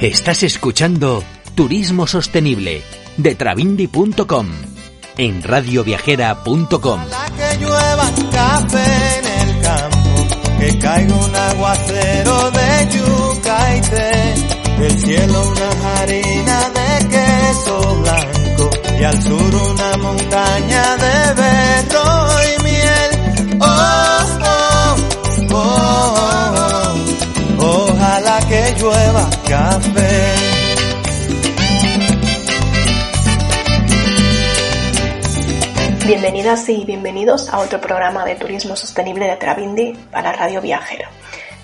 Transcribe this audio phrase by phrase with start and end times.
[0.00, 1.24] Estás escuchando
[1.56, 2.82] Turismo Sostenible
[3.16, 4.46] de Travindi.com
[5.16, 7.00] en radioviajera.com.
[7.36, 14.34] Que llueva café en el campo, que caiga un aguacero de yuca y té,
[14.78, 22.27] del cielo una harina de queso blanco y al sur una montaña de berro
[29.48, 30.34] café.
[36.06, 41.10] Bienvenidas y bienvenidos a otro programa de turismo sostenible de Travindi para Radio Viajera.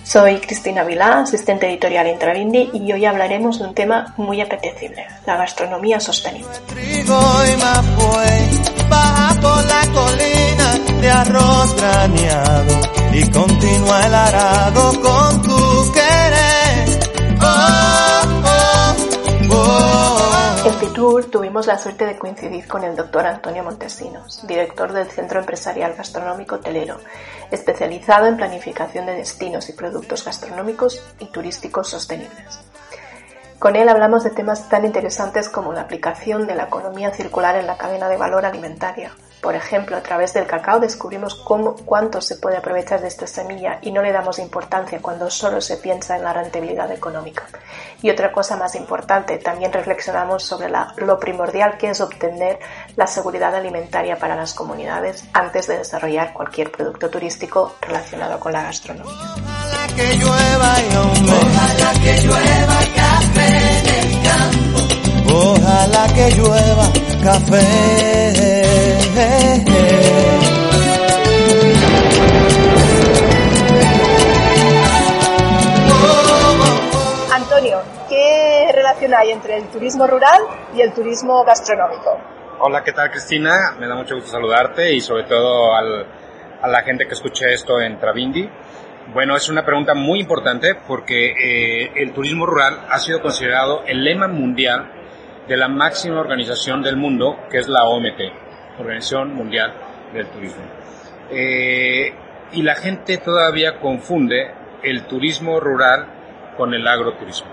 [0.05, 5.07] Soy Cristina Vilá, asistente editorial en Travindi y hoy hablaremos de un tema muy apetecible,
[5.27, 6.51] la gastronomía sostenible.
[13.13, 15.54] Y continúa el arado con tu
[21.55, 26.59] tuvimos la suerte de coincidir con el doctor Antonio Montesinos, director del Centro Empresarial Gastronómico
[26.59, 26.99] Telero,
[27.49, 32.59] especializado en planificación de destinos y productos gastronómicos y turísticos sostenibles.
[33.61, 37.69] Con él hablamos de temas tan interesantes como la aplicación de la economía circular en
[37.69, 39.13] la cadena de valor alimentaria.
[39.45, 43.79] Por ejemplo, a través del cacao descubrimos cómo, cuánto se puede aprovechar de esta semilla
[43.83, 47.43] y no le damos importancia cuando solo se piensa en la rentabilidad económica.
[48.01, 52.59] Y otra cosa más importante, también reflexionamos sobre la- lo primordial que es obtener
[52.97, 58.63] la seguridad alimentaria para las comunidades antes de desarrollar cualquier producto turístico relacionado con la
[58.63, 59.13] gastronomía.
[59.13, 60.75] Ojalá que llueva.
[61.37, 65.35] Ojalá que llueva café en el campo.
[65.37, 66.89] Ojalá que llueva
[67.23, 68.54] café.
[77.33, 80.41] Antonio, ¿qué relación hay entre el turismo rural
[80.75, 82.19] y el turismo gastronómico?
[82.61, 83.75] Hola, ¿qué tal Cristina?
[83.79, 86.07] Me da mucho gusto saludarte y sobre todo al-
[86.63, 88.49] a la gente que escuche esto en Travindi.
[89.13, 94.03] Bueno, es una pregunta muy importante porque eh, el turismo rural ha sido considerado el
[94.05, 94.91] lema mundial
[95.49, 98.44] de la máxima organización del mundo, que es la OMT,
[98.79, 99.73] Organización Mundial
[100.13, 100.63] del Turismo.
[101.31, 102.13] Eh,
[102.53, 104.51] y la gente todavía confunde
[104.83, 106.07] el turismo rural
[106.57, 107.51] con el agroturismo.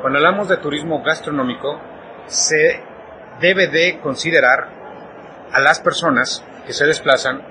[0.00, 1.80] Cuando hablamos de turismo gastronómico,
[2.26, 2.80] se
[3.40, 4.68] debe de considerar
[5.52, 7.42] a las personas que se desplazan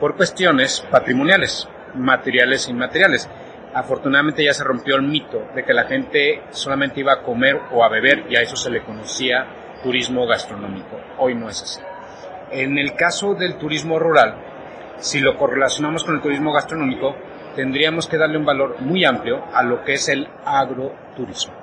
[0.00, 3.28] por cuestiones patrimoniales, materiales e inmateriales.
[3.74, 7.84] Afortunadamente ya se rompió el mito de que la gente solamente iba a comer o
[7.84, 9.46] a beber y a eso se le conocía
[9.82, 10.98] turismo gastronómico.
[11.18, 11.80] Hoy no es así.
[12.50, 14.36] En el caso del turismo rural,
[14.98, 17.16] si lo correlacionamos con el turismo gastronómico,
[17.54, 21.54] tendríamos que darle un valor muy amplio a lo que es el agroturismo.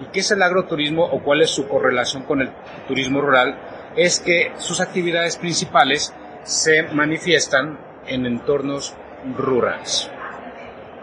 [0.00, 2.50] ¿Y qué es el agroturismo o cuál es su correlación con el
[2.88, 3.56] turismo rural?
[3.96, 8.94] Es que sus actividades principales se manifiestan en entornos
[9.36, 10.10] rurales.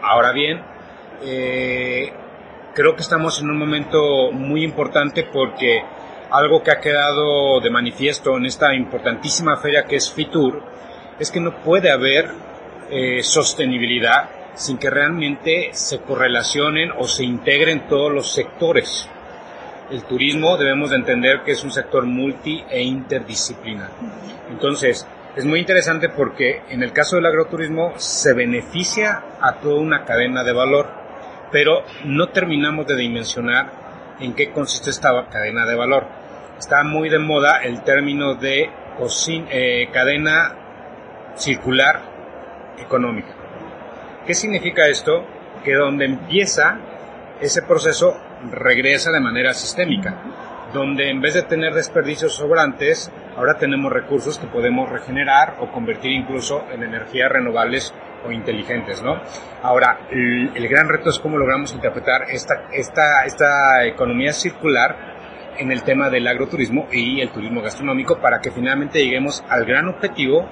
[0.02, 0.62] Ahora bien,
[1.22, 2.12] eh,
[2.74, 5.82] creo que estamos en un momento muy importante porque
[6.32, 10.62] algo que ha quedado de manifiesto en esta importantísima feria que es FITUR
[11.18, 12.30] es que no puede haber
[12.90, 19.08] eh, sostenibilidad sin que realmente se correlacionen o se integren todos los sectores.
[19.90, 23.90] El turismo debemos de entender que es un sector multi e interdisciplinar.
[24.50, 25.06] Entonces,
[25.36, 30.44] es muy interesante porque en el caso del agroturismo se beneficia a toda una cadena
[30.44, 30.88] de valor,
[31.50, 36.21] pero no terminamos de dimensionar en qué consiste esta cadena de valor.
[36.62, 40.54] Está muy de moda el término de cocin- eh, cadena
[41.34, 41.98] circular
[42.78, 43.34] económica.
[44.24, 45.24] ¿Qué significa esto?
[45.64, 46.78] Que donde empieza
[47.40, 48.16] ese proceso
[48.52, 50.14] regresa de manera sistémica,
[50.72, 56.12] donde en vez de tener desperdicios sobrantes, ahora tenemos recursos que podemos regenerar o convertir
[56.12, 57.92] incluso en energías renovables
[58.24, 59.20] o inteligentes, ¿no?
[59.64, 65.10] Ahora, el, el gran reto es cómo logramos interpretar esta, esta, esta economía circular
[65.58, 69.88] en el tema del agroturismo y el turismo gastronómico para que finalmente lleguemos al gran
[69.88, 70.48] objetivo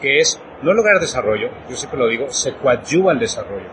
[0.00, 3.68] que es no lograr desarrollo, yo siempre lo digo, se coadyuva al desarrollo.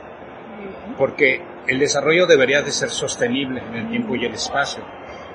[0.98, 4.84] Porque el desarrollo debería de ser sostenible en el tiempo y el espacio.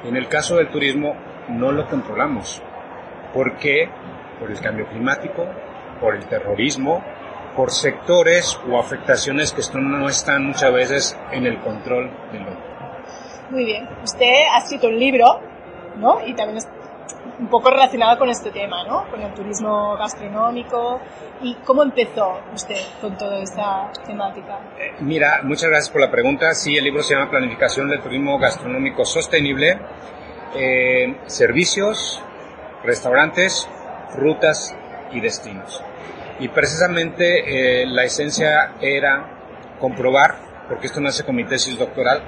[0.05, 1.17] En el caso del turismo
[1.49, 2.63] no lo controlamos.
[3.33, 3.89] ¿Por qué?
[4.39, 5.47] Por el cambio climático,
[6.01, 7.03] por el terrorismo,
[7.57, 12.72] por sectores o afectaciones que no están muchas veces en el control del otro.
[13.51, 13.89] Muy bien.
[14.03, 15.41] Usted ha escrito un libro,
[15.97, 16.27] ¿no?
[16.27, 16.69] Y también es
[17.39, 19.11] un poco relacionado con este tema, ¿no?
[19.11, 21.01] Con el turismo gastronómico.
[21.43, 24.61] ¿Y cómo empezó usted con toda esta temática?
[24.79, 26.55] Eh, mira, muchas gracias por la pregunta.
[26.55, 29.79] Sí, el libro se llama Planificación del Turismo Gastronómico Sostenible.
[30.55, 32.23] Eh, servicios,
[32.85, 33.69] restaurantes,
[34.15, 34.77] rutas
[35.13, 35.83] y destinos.
[36.39, 40.37] Y precisamente eh, la esencia era comprobar,
[40.69, 42.23] porque esto nace con mi tesis doctoral,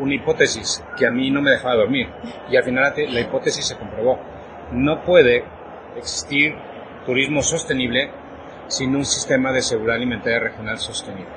[0.00, 2.08] una hipótesis que a mí no me dejaba dormir.
[2.50, 4.18] Y al final la hipótesis se comprobó.
[4.72, 5.44] No puede
[5.96, 6.54] existir
[7.06, 8.10] turismo sostenible
[8.68, 11.32] sin un sistema de seguridad alimentaria regional sostenible.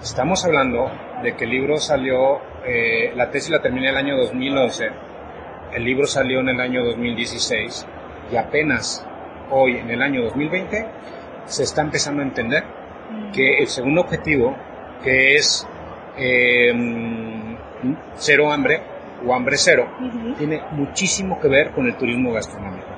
[0.00, 0.90] Estamos hablando
[1.22, 4.90] de que el libro salió, eh, la tesis la terminé el año 2011,
[5.72, 7.86] el libro salió en el año 2016
[8.32, 9.06] y apenas
[9.50, 10.86] hoy, en el año 2020,
[11.46, 12.64] se está empezando a entender
[13.32, 14.56] que el segundo objetivo,
[15.02, 15.66] que es
[16.16, 16.72] eh,
[18.14, 18.82] cero hambre
[19.26, 19.88] o hambre cero,
[20.38, 22.88] tiene muchísimo que ver con el turismo gastronómico.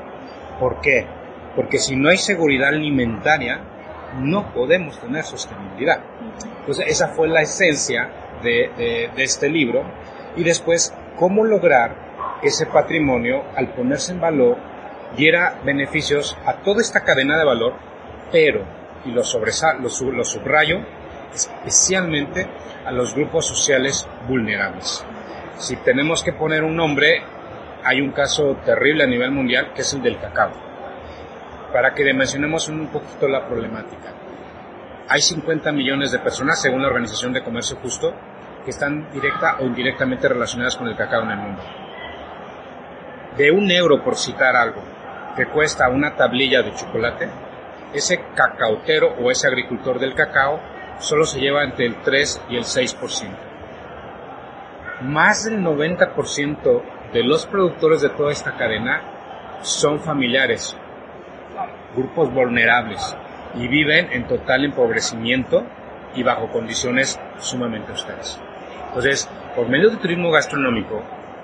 [0.58, 1.06] ¿Por qué?
[1.54, 3.60] Porque si no hay seguridad alimentaria,
[4.20, 6.00] no podemos tener sostenibilidad.
[6.60, 8.10] Entonces, esa fue la esencia
[8.42, 9.84] de, de este libro.
[10.36, 12.08] Y después, cómo lograr
[12.42, 14.56] ese patrimonio, al ponerse en valor,
[15.16, 17.74] diera beneficios a toda esta cadena de valor,
[18.31, 18.64] pero,
[19.04, 20.78] y lo, lo, lo subrayo,
[21.32, 22.48] especialmente
[22.84, 25.04] a los grupos sociales vulnerables.
[25.58, 27.22] Si tenemos que poner un nombre,
[27.84, 30.52] hay un caso terrible a nivel mundial que es el del cacao.
[31.72, 34.14] Para que dimensionemos un poquito la problemática.
[35.08, 38.14] Hay 50 millones de personas, según la Organización de Comercio Justo,
[38.64, 41.62] que están directa o indirectamente relacionadas con el cacao en el mundo.
[43.36, 44.82] De un euro, por citar algo,
[45.36, 47.28] que cuesta una tablilla de chocolate,
[47.94, 50.60] ese cacautero o ese agricultor del cacao
[50.98, 53.28] solo se lleva entre el 3 y el 6%.
[55.02, 59.02] Más del 90% de los productores de toda esta cadena
[59.62, 60.76] son familiares,
[61.94, 63.16] grupos vulnerables
[63.54, 65.64] y viven en total empobrecimiento
[66.14, 68.40] y bajo condiciones sumamente austeras.
[68.88, 71.02] Entonces, por medio del turismo gastronómico,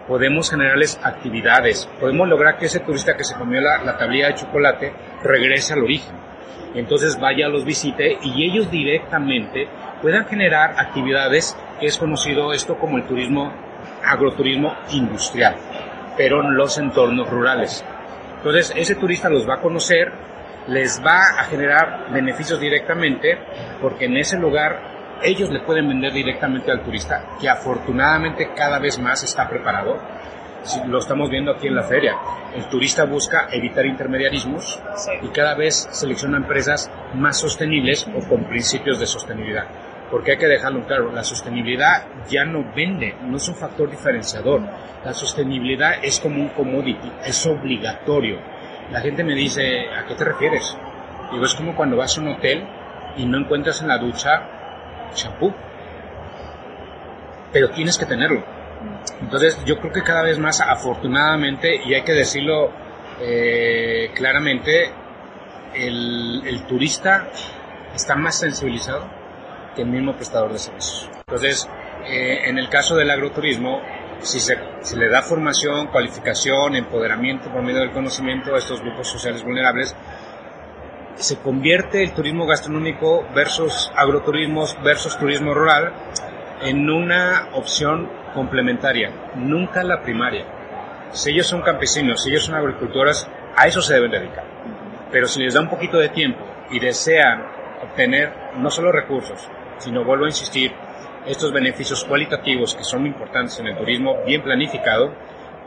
[0.08, 4.34] podemos generarles actividades, podemos lograr que ese turista que se comió la, la tablilla de
[4.34, 4.92] chocolate
[5.22, 6.23] regrese al origen
[6.74, 9.68] entonces vaya, los visite y ellos directamente
[10.02, 13.52] puedan generar actividades que es conocido esto como el turismo,
[14.04, 15.56] agroturismo industrial,
[16.16, 17.84] pero en los entornos rurales.
[18.36, 20.12] Entonces ese turista los va a conocer,
[20.68, 23.38] les va a generar beneficios directamente,
[23.80, 28.98] porque en ese lugar ellos le pueden vender directamente al turista, que afortunadamente cada vez
[28.98, 29.96] más está preparado
[30.86, 32.16] lo estamos viendo aquí en la feria.
[32.54, 34.80] El turista busca evitar intermediarismos
[35.22, 39.66] y cada vez selecciona empresas más sostenibles o con principios de sostenibilidad.
[40.10, 44.62] Porque hay que dejarlo claro, la sostenibilidad ya no vende, no es un factor diferenciador.
[45.04, 48.38] La sostenibilidad es como un commodity, es obligatorio.
[48.90, 50.76] La gente me dice, ¿a qué te refieres?
[51.32, 52.64] Digo, es como cuando vas a un hotel
[53.16, 55.52] y no encuentras en la ducha champú.
[57.52, 58.53] Pero tienes que tenerlo
[59.20, 62.70] entonces yo creo que cada vez más, afortunadamente, y hay que decirlo
[63.20, 64.90] eh, claramente,
[65.74, 67.28] el, turista
[67.94, 69.08] está más sensibilizado
[69.74, 71.10] que el mismo prestador de servicios.
[71.26, 71.68] Entonces,
[72.06, 73.80] eh, en el caso del agroturismo,
[74.20, 74.56] si se,
[74.96, 79.94] le da formación, cualificación, empoderamiento por medio del conocimiento a estos grupos sociales vulnerables,
[81.16, 85.92] se convierte el turismo gastronómico versus agroturismos versus turismo rural
[86.64, 90.46] en una opción complementaria, nunca la primaria.
[91.12, 94.44] Si ellos son campesinos, si ellos son agricultoras, a eso se deben dedicar.
[95.12, 97.44] Pero si les da un poquito de tiempo y desean
[97.82, 100.72] obtener no solo recursos, sino, vuelvo a insistir,
[101.26, 105.12] estos beneficios cualitativos que son importantes en el turismo bien planificado,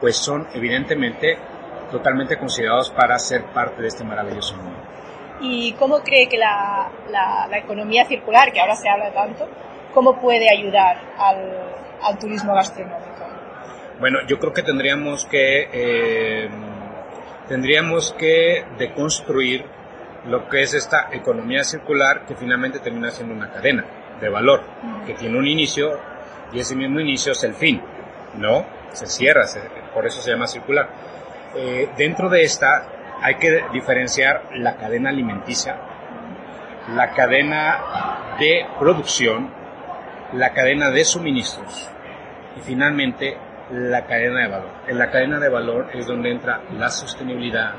[0.01, 1.37] pues son evidentemente
[1.91, 4.79] totalmente considerados para ser parte de este maravilloso mundo.
[5.41, 9.47] ¿Y cómo cree que la, la economía circular, que ahora se habla tanto,
[9.97, 11.37] cómo puede ayudar al,
[12.03, 13.25] al turismo gastronómico?
[13.99, 16.49] Bueno, yo creo que tendríamos que eh,
[17.47, 19.65] tendríamos que deconstruir
[20.27, 23.85] lo que es esta economía circular que finalmente termina siendo una cadena
[24.21, 24.61] de valor
[25.07, 25.99] que tiene un inicio
[26.53, 27.81] y ese mismo inicio es el fin,
[28.37, 28.67] ¿no?
[28.93, 29.45] Se cierra
[29.95, 30.89] por eso se llama circular.
[31.55, 32.85] Eh, dentro de esta
[33.23, 35.75] hay que diferenciar la cadena alimenticia,
[36.93, 39.57] la cadena de producción,
[40.33, 41.89] la cadena de suministros
[42.57, 43.37] y finalmente
[43.71, 44.69] la cadena de valor.
[44.87, 47.73] En la cadena de valor es donde entra la sostenibilidad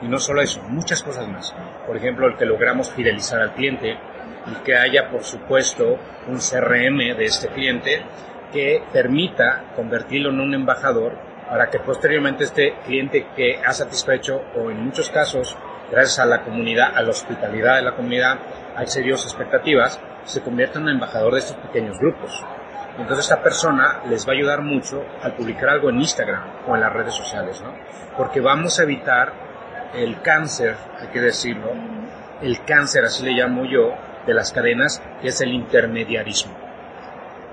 [0.00, 1.54] y no solo eso, muchas cosas más.
[1.86, 3.96] Por ejemplo, el que logramos fidelizar al cliente
[4.46, 8.02] y que haya, por supuesto, un CRM de este cliente
[8.52, 14.70] que permita convertirlo en un embajador para que posteriormente este cliente que ha satisfecho o
[14.70, 15.56] en muchos casos,
[15.90, 18.38] gracias a la comunidad, a la hospitalidad de la comunidad,
[18.76, 22.44] ha excedido sus expectativas, se convierta en embajador de estos pequeños grupos.
[22.98, 26.80] Entonces esta persona les va a ayudar mucho al publicar algo en Instagram o en
[26.80, 27.72] las redes sociales, ¿no?
[28.16, 29.32] Porque vamos a evitar
[29.94, 31.72] el cáncer, hay que decirlo,
[32.42, 33.94] el cáncer, así le llamo yo,
[34.26, 36.54] de las cadenas, que es el intermediarismo.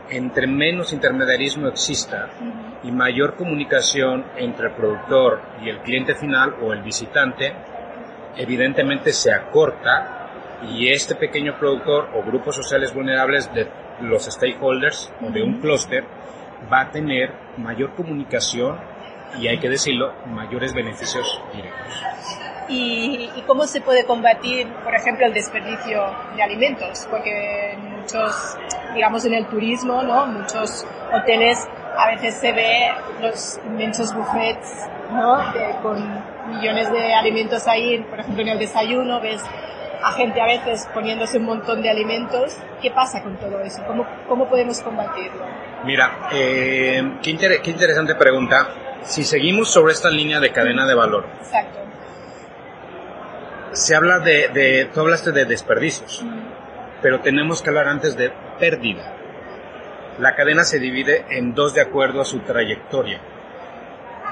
[0.09, 2.29] Entre menos intermediarismo exista
[2.83, 7.53] y mayor comunicación entre el productor y el cliente final o el visitante,
[8.35, 10.14] evidentemente se acorta
[10.71, 13.67] y este pequeño productor o grupos sociales vulnerables de
[14.01, 16.03] los stakeholders o de un clúster
[16.71, 18.79] va a tener mayor comunicación
[19.39, 22.03] y hay que decirlo, mayores beneficios directos.
[22.67, 26.03] ¿Y, cómo se puede combatir, por ejemplo, el desperdicio
[26.35, 27.07] de alimentos?
[27.11, 28.57] Porque muchos,
[28.93, 30.25] digamos en el turismo, ¿no?
[30.25, 31.59] Muchos hoteles
[31.97, 32.91] a veces se ve
[33.21, 35.37] los inmensos buffets, ¿no?
[35.81, 39.41] con millones de alimentos ahí, por ejemplo en el desayuno ves
[40.05, 42.55] a gente a veces poniéndose un montón de alimentos.
[42.79, 43.83] ¿Qué pasa con todo eso?
[43.87, 45.43] ¿Cómo, cómo podemos combatirlo?
[45.83, 48.99] Mira, eh, qué, qué, interesante pregunta.
[49.01, 51.25] Si seguimos sobre esta línea de cadena de valor.
[51.41, 51.79] Exacto.
[53.71, 56.23] Se habla de, de tú hablaste de desperdicios,
[57.01, 59.11] pero tenemos que hablar antes de pérdida.
[60.19, 63.19] La cadena se divide en dos de acuerdo a su trayectoria.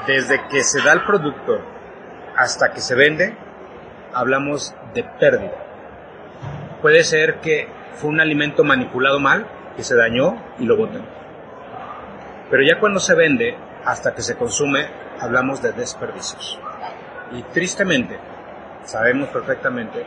[0.05, 1.59] Desde que se da el producto
[2.37, 3.35] hasta que se vende,
[4.13, 5.62] hablamos de pérdida.
[6.83, 9.47] Puede ser que fue un alimento manipulado mal,
[9.77, 11.05] que se dañó y lo botan.
[12.51, 14.87] Pero ya cuando se vende, hasta que se consume,
[15.17, 16.59] hablamos de desperdicios.
[17.31, 18.19] Y tristemente,
[18.83, 20.05] sabemos perfectamente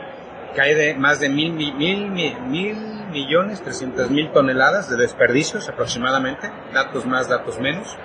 [0.53, 2.77] que hay más de mil, mil
[3.11, 7.97] millones, trescientas mil toneladas de desperdicios aproximadamente, datos más, datos menos,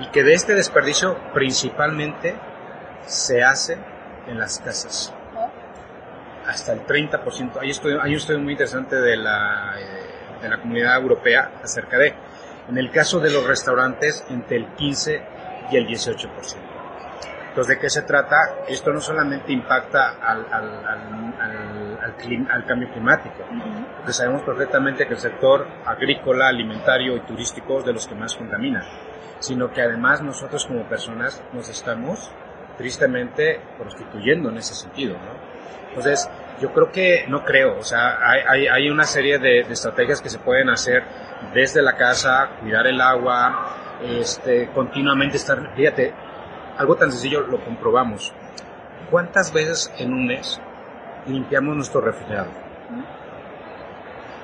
[0.00, 2.34] y que de este desperdicio principalmente
[3.06, 3.78] se hace
[4.26, 5.14] en las casas
[6.46, 7.58] hasta el 30%.
[7.60, 11.98] Hay, estudio, hay un estudio muy interesante de la, eh, de la comunidad europea acerca
[11.98, 12.14] de,
[12.68, 15.22] en el caso de los restaurantes, entre el 15
[15.70, 16.72] y el 18%.
[17.52, 18.64] Entonces, ¿de qué se trata?
[18.66, 23.44] Esto no solamente impacta al, al, al, al, al cambio climático,
[23.98, 28.36] porque sabemos perfectamente que el sector agrícola, alimentario y turístico es de los que más
[28.36, 28.82] contamina,
[29.38, 32.32] sino que además nosotros como personas nos estamos
[32.78, 35.51] tristemente prostituyendo en ese sentido, ¿no?
[35.88, 36.28] Entonces,
[36.60, 40.38] yo creo que, no creo, o sea, hay, hay una serie de, estrategias que se
[40.38, 41.02] pueden hacer
[41.52, 46.14] desde la casa, cuidar el agua, este, continuamente estar, fíjate,
[46.78, 48.32] algo tan sencillo lo comprobamos.
[49.10, 50.60] ¿Cuántas veces en un mes
[51.26, 52.52] limpiamos nuestro refrigerador?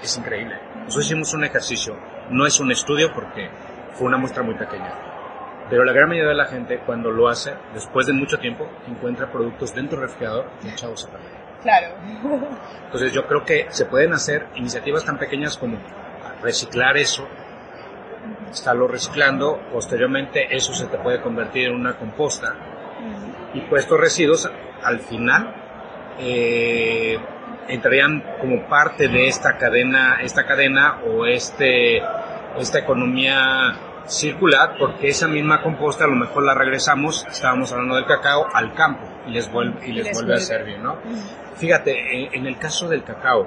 [0.03, 0.59] Es increíble.
[0.85, 1.97] Nosotros hicimos un ejercicio,
[2.31, 3.51] no es un estudio porque
[3.95, 5.08] fue una muestra muy pequeña.
[5.71, 9.31] Pero la gran mayoría de la gente cuando lo hace, después de mucho tiempo, encuentra
[9.31, 11.39] productos dentro del refrigerador echados a perder.
[11.63, 11.89] Claro.
[12.85, 15.79] Entonces yo creo que se pueden hacer iniciativas tan pequeñas como
[16.43, 17.27] reciclar eso,
[18.51, 22.55] estarlo reciclando, posteriormente eso se te puede convertir en una composta
[23.55, 24.51] y pues estos residuos
[24.83, 25.55] al final
[26.19, 27.19] eh,
[27.69, 31.99] entrarían como parte de esta cadena, esta cadena o este,
[32.59, 33.75] esta economía
[34.09, 38.75] circular porque esa misma composta a lo mejor la regresamos, estábamos hablando del cacao, al
[38.75, 40.97] campo y les vuelve, y les, vuelve, a servir, ¿no?
[41.57, 43.47] Fíjate, en, el caso del cacao,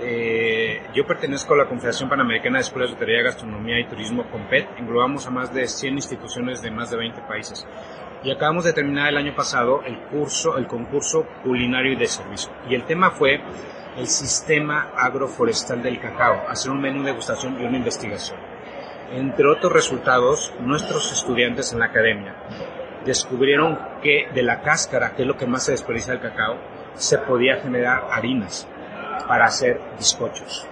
[0.00, 4.78] eh, yo pertenezco a la Confederación Panamericana de Escuelas de Hotelería, Gastronomía y Turismo, COMPET,
[4.78, 7.66] englobamos a más de 100 instituciones de más de 20 países.
[8.22, 12.52] Y acabamos de terminar el año pasado el curso, el concurso culinario y de servicio.
[12.68, 13.40] Y el tema fue
[13.96, 18.57] el sistema agroforestal del cacao, hacer un menú de degustación y una investigación.
[19.10, 22.34] Entre otros resultados, nuestros estudiantes en la academia
[23.06, 26.56] descubrieron que de la cáscara, que es lo que más se desperdicia del cacao,
[26.94, 28.68] se podía generar harinas
[29.26, 30.66] para hacer bizcochos.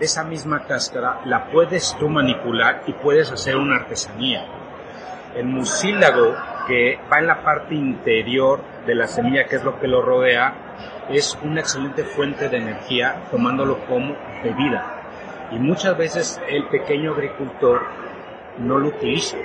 [0.00, 4.44] Esa misma cáscara la puedes tú manipular y puedes hacer una artesanía.
[5.34, 9.88] El mucílago, que va en la parte interior de la semilla, que es lo que
[9.88, 10.54] lo rodea,
[11.08, 14.14] es una excelente fuente de energía tomándolo como
[14.44, 14.97] bebida.
[15.50, 17.82] Y muchas veces el pequeño agricultor
[18.58, 19.36] no lo utiliza.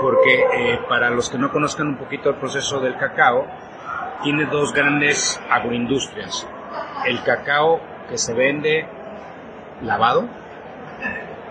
[0.00, 3.46] porque eh, para los que no conozcan un poquito el proceso del cacao,
[4.22, 6.46] tiene dos grandes agroindustrias.
[7.06, 8.86] El cacao que se vende
[9.82, 10.26] lavado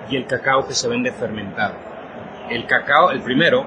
[0.10, 1.76] y el cacao que se vende fermentado.
[2.50, 3.66] El cacao, el primero,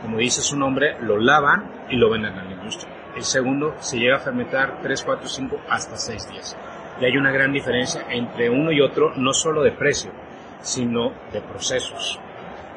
[0.00, 2.92] como dice su nombre, lo lavan y lo venden a la industria.
[3.16, 6.56] El segundo se llega a fermentar 3, 4, 5 hasta 6 días.
[7.02, 10.12] Y hay una gran diferencia entre uno y otro, no solo de precio,
[10.60, 12.20] sino de procesos.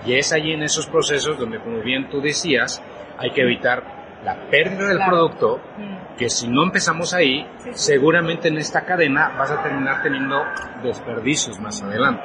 [0.03, 2.81] Y es allí en esos procesos donde, como bien tú decías,
[3.19, 3.83] hay que evitar
[4.23, 6.15] la pérdida del producto, Mm.
[6.17, 10.43] que si no empezamos ahí, seguramente en esta cadena vas a terminar teniendo
[10.81, 12.23] desperdicios más adelante.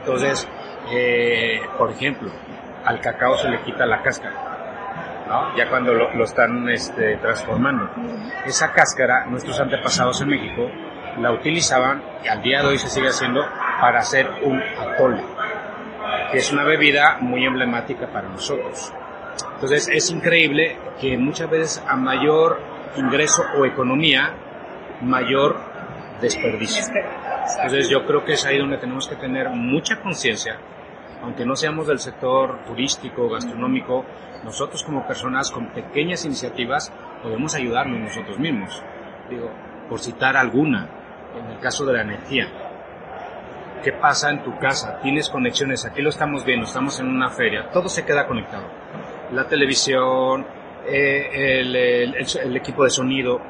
[0.00, 0.46] Entonces,
[0.92, 2.30] eh, por ejemplo,
[2.84, 5.56] al cacao se le quita la cáscara, ¿no?
[5.56, 7.88] ya cuando lo, lo están este, transformando.
[8.44, 10.70] Esa cáscara, nuestros antepasados en México
[11.20, 13.44] la utilizaban, y al día de hoy se sigue haciendo,
[13.80, 15.22] para hacer un atole,
[16.30, 18.92] que es una bebida muy emblemática para nosotros.
[19.54, 22.60] Entonces es increíble que muchas veces a mayor
[22.96, 24.34] ingreso o economía,
[25.00, 25.56] mayor
[26.20, 26.84] desperdicio.
[27.56, 30.58] Entonces yo creo que es ahí donde tenemos que tener mucha conciencia,
[31.22, 34.04] aunque no seamos del sector turístico, gastronómico,
[34.44, 38.82] nosotros como personas con pequeñas iniciativas podemos ayudarnos nosotros mismos.
[39.28, 39.50] Digo,
[39.88, 40.88] por citar alguna,
[41.38, 42.48] en el caso de la energía,
[43.82, 44.98] ¿qué pasa en tu casa?
[45.02, 48.64] Tienes conexiones, aquí lo estamos viendo, estamos en una feria, todo se queda conectado.
[49.32, 50.46] La televisión,
[50.86, 53.40] eh, el, el- el- el equipo de sonido,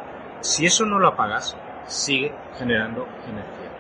[0.41, 3.71] si eso no lo apagas, sigue generando energía.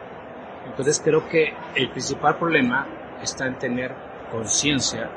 [0.66, 2.86] Entonces creo que el principal problema
[3.22, 3.94] está en tener
[4.30, 5.10] conciencia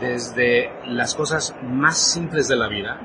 [0.00, 2.98] desde las cosas más simples de la vida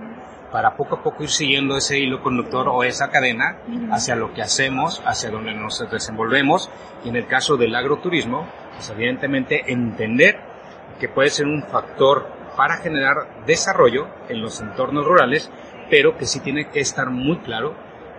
[0.51, 3.59] para poco a poco ir siguiendo ese hilo conductor o esa cadena
[3.91, 6.69] hacia lo que hacemos, hacia donde nos desenvolvemos.
[7.03, 10.39] Y en el caso del agroturismo, pues evidentemente entender
[10.99, 15.51] que puede ser un factor para generar desarrollo en los entornos rurales,
[15.89, 17.75] pero que sí tiene que estar muy claro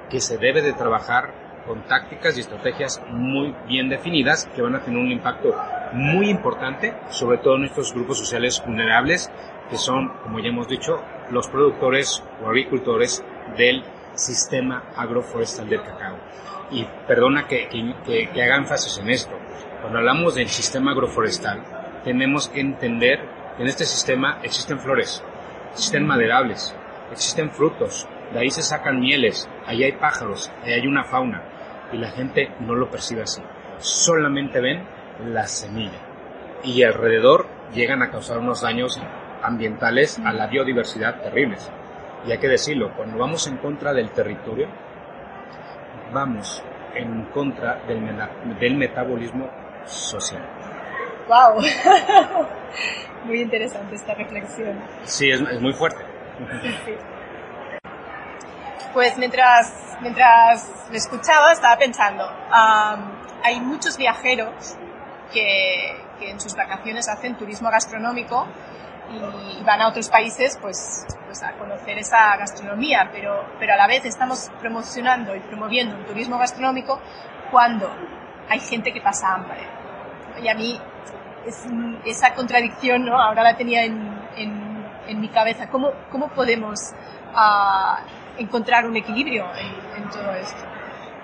[0.09, 1.35] que se debe de trabajar
[1.67, 5.55] con tácticas y estrategias muy bien definidas que van a tener un impacto
[5.93, 9.31] muy importante, sobre todo en estos grupos sociales vulnerables,
[9.69, 13.25] que son, como ya hemos dicho, los productores o agricultores
[13.57, 13.83] del
[14.15, 16.17] sistema agroforestal del cacao.
[16.71, 19.33] Y perdona que, que- que- haga énfasis en esto.
[19.81, 21.63] Cuando hablamos del sistema agroforestal,
[22.05, 23.21] tenemos que entender
[23.57, 25.23] que en este sistema existen flores,
[25.73, 26.75] existen maderables,
[27.13, 31.43] existen frutos, de ahí se sacan mieles, ahí hay pájaros, ahí hay una fauna,
[31.93, 33.43] y la gente no lo percibe así.
[33.79, 34.87] Solamente ven
[35.27, 35.99] la semilla.
[36.63, 39.01] Y alrededor llegan a causar unos daños
[39.43, 41.71] ambientales a la biodiversidad terribles.
[42.27, 44.69] Y hay que decirlo, cuando vamos en contra del territorio,
[46.13, 46.63] vamos
[46.95, 49.49] en contra del, metabolismo
[49.85, 50.43] social.
[51.29, 51.63] Wow.
[53.25, 54.79] Muy interesante esta reflexión.
[55.05, 56.03] Sí, es, es muy fuerte.
[58.95, 62.25] Pues mientras, mientras me escuchaba estaba pensando,
[63.45, 64.77] hay muchos viajeros
[65.33, 68.47] que, que en sus vacaciones hacen turismo gastronómico
[69.11, 73.87] y van a otros países pues, pues a conocer esa gastronomía, pero, pero a la
[73.87, 77.01] vez estamos promocionando y promoviendo un turismo gastronómico
[77.51, 77.91] cuando
[78.49, 79.61] hay gente que pasa hambre.
[80.43, 80.81] Y a mí
[81.47, 81.67] es,
[82.05, 83.21] esa contradicción, ¿no?
[83.21, 85.69] Ahora la tenía en, en, en mi cabeza.
[85.69, 86.93] ¿Cómo, cómo podemos
[87.35, 88.01] ah,
[88.39, 90.63] encontrar un equilibrio en, en todo esto?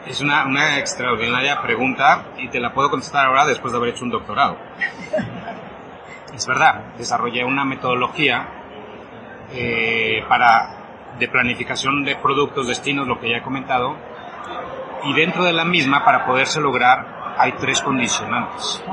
[0.07, 4.05] Es una, una extraordinaria pregunta y te la puedo contestar ahora después de haber hecho
[4.05, 4.57] un doctorado.
[6.37, 8.47] es verdad, desarrollé una metodología
[9.55, 13.97] eh, para, de planificación de productos, destinos, lo que ya he comentado,
[15.05, 18.85] y dentro de la misma, para poderse lograr, hay tres condicionantes.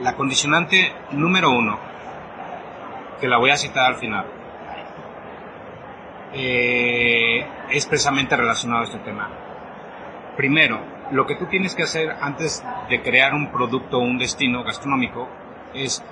[0.00, 1.78] La condicionante número uno,
[3.20, 4.26] que la voy a citar al final,
[6.34, 9.28] eh, es precisamente relacionado a este tema.
[10.36, 10.80] Primero,
[11.10, 15.28] lo que tú tienes que hacer antes de crear un producto o un destino gastronómico
[15.74, 16.02] es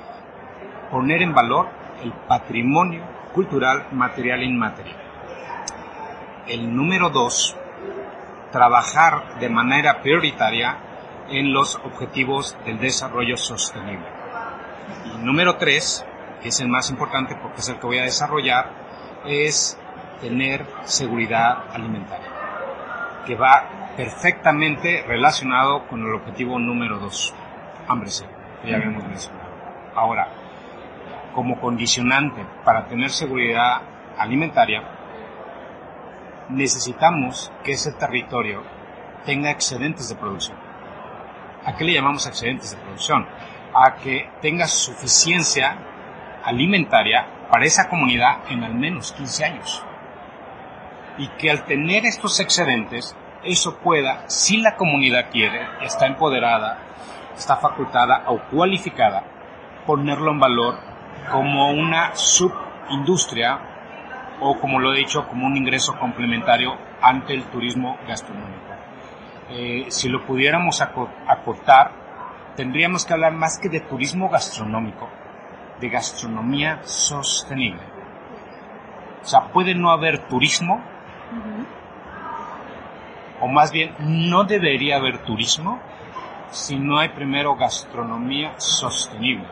[0.90, 1.68] poner en valor
[2.03, 4.96] el patrimonio cultural, material e inmaterial.
[6.46, 7.57] El número dos,
[8.50, 10.76] trabajar de manera prioritaria
[11.29, 14.07] en los objetivos del desarrollo sostenible.
[15.14, 16.05] Y número tres,
[16.42, 18.70] que es el más importante porque es el que voy a desarrollar,
[19.24, 19.79] es
[20.20, 22.29] tener seguridad alimentaria,
[23.26, 27.35] que va perfectamente relacionado con el objetivo número dos,
[27.87, 28.31] hambre cero,
[28.62, 29.50] que ya habíamos mencionado.
[29.94, 30.29] Ahora,
[31.34, 33.82] como condicionante para tener seguridad
[34.18, 34.82] alimentaria,
[36.48, 38.62] necesitamos que ese territorio
[39.24, 40.56] tenga excedentes de producción.
[41.64, 43.26] ¿A qué le llamamos excedentes de producción?
[43.74, 45.76] A que tenga suficiencia
[46.44, 49.84] alimentaria para esa comunidad en al menos 15 años.
[51.18, 53.14] Y que al tener estos excedentes,
[53.44, 56.78] eso pueda, si la comunidad quiere, está empoderada,
[57.36, 59.24] está facultada o cualificada,
[59.86, 60.89] ponerlo en valor
[61.31, 63.61] como una subindustria
[64.40, 68.61] o como lo he dicho, como un ingreso complementario ante el turismo gastronómico.
[69.51, 71.92] Eh, si lo pudiéramos acotar,
[72.57, 75.09] tendríamos que hablar más que de turismo gastronómico,
[75.81, 77.83] de gastronomía sostenible.
[79.23, 80.81] O sea, puede no haber turismo,
[83.40, 85.81] o más bien no debería haber turismo
[86.51, 89.46] si no hay primero gastronomía sostenible.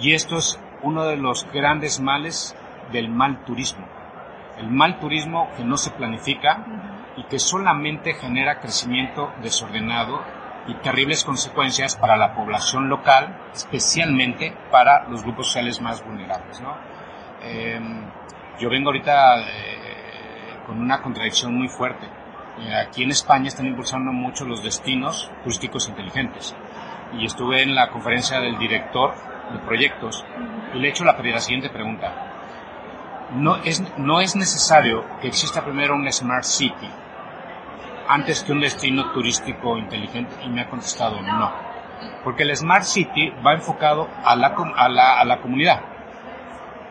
[0.00, 2.56] Y esto es uno de los grandes males
[2.92, 3.86] del mal turismo.
[4.58, 6.64] El mal turismo que no se planifica
[7.16, 10.22] y que solamente genera crecimiento desordenado
[10.68, 16.62] y terribles consecuencias para la población local, especialmente para los grupos sociales más vulnerables.
[17.42, 18.10] Em,
[18.58, 22.06] yo vengo ahorita eh, con una contradicción muy fuerte.
[22.58, 26.56] Eh, aquí en España están impulsando mucho los destinos turísticos inteligentes.
[27.18, 29.14] Y estuve en la conferencia del director
[29.52, 30.24] de proyectos
[30.74, 32.12] le he hecho la, la siguiente pregunta.
[33.32, 36.88] No es, no es necesario que exista primero un Smart City
[38.08, 41.52] antes que un destino turístico inteligente y me ha contestado no.
[42.22, 45.80] Porque el Smart City va enfocado a la, a la, a la comunidad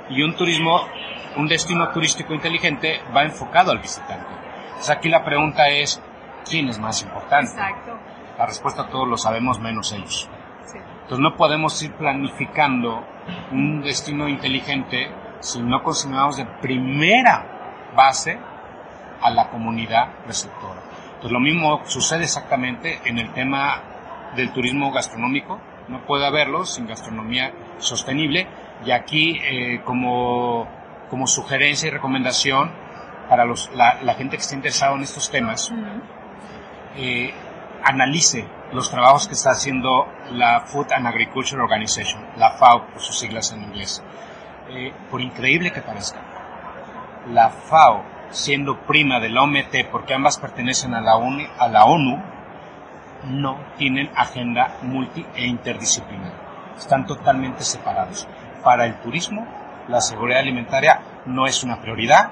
[0.09, 0.81] y un turismo,
[1.37, 4.27] un destino turístico inteligente va enfocado al visitante.
[4.67, 6.01] Entonces aquí la pregunta es,
[6.47, 7.51] ¿quién es más importante?
[7.51, 7.97] Exacto.
[8.37, 10.29] La respuesta todos lo sabemos menos ellos.
[11.05, 13.05] Entonces no podemos ir planificando
[13.51, 15.07] un destino inteligente
[15.39, 18.39] si no consideramos de primera base
[19.21, 20.81] a la comunidad receptora.
[21.21, 25.61] Pues lo mismo sucede exactamente en el tema del turismo gastronómico.
[25.89, 28.47] No puede haberlo sin gastronomía sostenible.
[28.83, 30.67] Y aquí, eh, como,
[31.11, 32.71] como sugerencia y recomendación
[33.29, 35.71] para los, la, la, gente que esté interesada en estos temas,
[36.97, 37.31] eh,
[37.83, 43.19] analice los trabajos que está haciendo la Food and Agriculture Organization, la FAO por sus
[43.19, 44.03] siglas en inglés.
[44.69, 46.19] Eh, por increíble que parezca,
[47.31, 51.13] la FAO siendo prima de la OMT, porque ambas pertenecen a la,
[51.57, 52.21] a la ONU,
[53.25, 56.33] no tienen agenda multi e interdisciplinar.
[56.77, 58.27] Están totalmente separados.
[58.63, 59.47] Para el turismo,
[59.87, 62.31] la seguridad alimentaria no es una prioridad.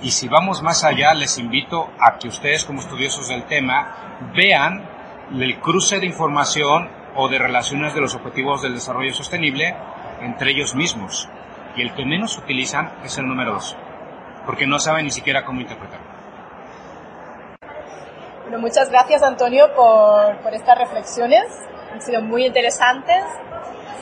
[0.00, 4.82] Y si vamos más allá, les invito a que ustedes como estudiosos del tema vean
[5.30, 9.74] el cruce de información o de relaciones de los objetivos del desarrollo sostenible
[10.20, 11.28] entre ellos mismos.
[11.76, 13.76] Y el que menos utilizan es el número dos
[14.46, 16.06] porque no saben ni siquiera cómo interpretarlo.
[18.42, 21.44] Bueno, muchas gracias Antonio por, por estas reflexiones,
[21.92, 23.24] han sido muy interesantes.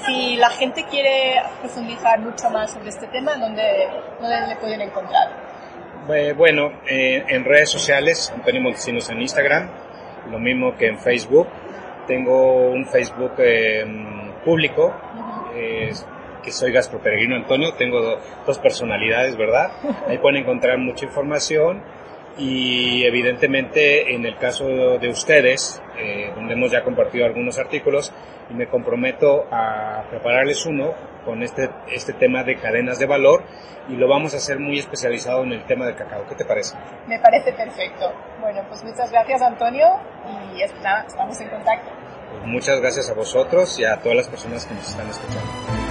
[0.06, 3.62] Si la gente quiere profundizar mucho más sobre este tema, ¿dónde,
[4.18, 5.28] dónde le pueden encontrar?
[6.36, 9.70] Bueno, eh, en redes sociales, Antonio Montesinos en Instagram,
[10.30, 11.46] lo mismo que en Facebook.
[12.06, 13.84] Tengo un Facebook eh,
[14.44, 14.92] público,
[16.42, 19.70] que soy gastroperegrino Antonio, tengo dos personalidades, ¿verdad?
[20.08, 21.82] Ahí pueden encontrar mucha información
[22.38, 28.12] y evidentemente en el caso de ustedes, eh, donde hemos ya compartido algunos artículos,
[28.50, 33.44] y me comprometo a prepararles uno con este, este tema de cadenas de valor
[33.88, 36.24] y lo vamos a hacer muy especializado en el tema del cacao.
[36.28, 36.76] ¿Qué te parece?
[37.06, 38.12] Me parece perfecto.
[38.40, 39.86] Bueno, pues muchas gracias Antonio
[40.54, 41.90] y estamos en contacto.
[42.30, 45.89] Pues muchas gracias a vosotros y a todas las personas que nos están escuchando.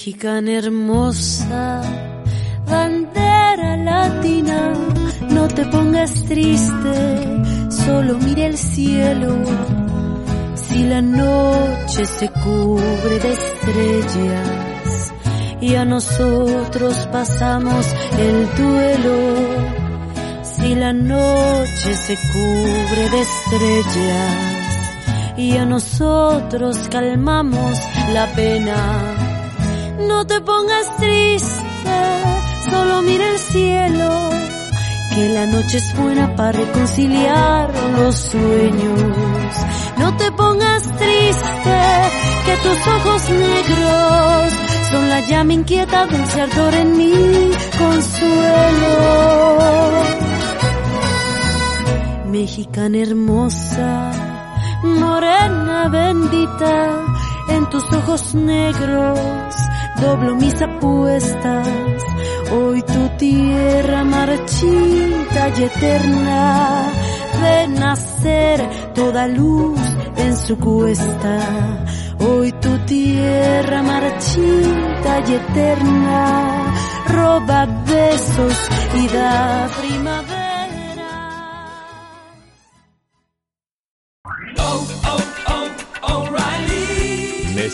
[0.00, 1.82] Mexicana hermosa,
[2.66, 4.72] bandera latina,
[5.28, 9.36] no te pongas triste, solo mire el cielo.
[10.54, 15.12] Si la noche se cubre de estrellas
[15.60, 17.86] y a nosotros pasamos
[18.18, 19.18] el duelo,
[20.42, 24.70] si la noche se cubre de estrellas
[25.36, 27.76] y a nosotros calmamos
[28.14, 29.19] la pena
[30.08, 31.98] no te pongas triste,
[32.70, 34.30] solo mira el cielo,
[35.14, 39.00] que la noche es buena para reconciliar los sueños.
[39.98, 41.78] No te pongas triste,
[42.46, 44.52] que tus ojos negros
[44.90, 48.94] son la llama inquieta del cerdor en mi consuelo.
[52.26, 54.10] Mexicana hermosa,
[54.84, 56.90] morena bendita,
[57.48, 59.59] en tus ojos negros
[60.00, 61.68] doblo mis apuestas.
[62.52, 66.92] Hoy tu tierra marchita y eterna
[67.40, 69.80] de nacer toda luz
[70.16, 71.38] en su cuesta.
[72.18, 76.74] Hoy tu tierra marchita y eterna
[77.06, 78.58] roba besos
[78.94, 80.29] y da primavera.